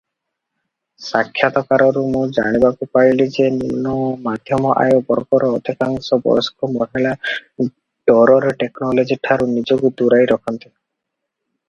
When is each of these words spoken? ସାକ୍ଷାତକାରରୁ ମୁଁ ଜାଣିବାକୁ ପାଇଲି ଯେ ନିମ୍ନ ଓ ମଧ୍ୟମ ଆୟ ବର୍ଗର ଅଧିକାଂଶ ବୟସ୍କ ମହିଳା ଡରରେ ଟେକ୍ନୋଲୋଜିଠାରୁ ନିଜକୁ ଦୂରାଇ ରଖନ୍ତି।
ସାକ୍ଷାତକାରରୁ 1.07 2.01
ମୁଁ 2.13 2.21
ଜାଣିବାକୁ 2.37 2.87
ପାଇଲି 2.97 3.27
ଯେ 3.35 3.49
ନିମ୍ନ 3.59 3.93
ଓ 4.07 4.07
ମଧ୍ୟମ 4.29 4.73
ଆୟ 4.85 4.97
ବର୍ଗର 5.11 5.51
ଅଧିକାଂଶ 5.59 6.19
ବୟସ୍କ 6.27 6.71
ମହିଳା 6.79 7.13
ଡରରେ 8.11 8.55
ଟେକ୍ନୋଲୋଜିଠାରୁ 8.65 9.51
ନିଜକୁ 9.57 9.93
ଦୂରାଇ 10.03 10.31
ରଖନ୍ତି। 10.35 10.73